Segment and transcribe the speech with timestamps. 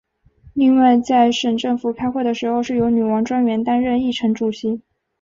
[0.55, 4.81] 另外在省政府开会的时候是由女王专员担任议程主席。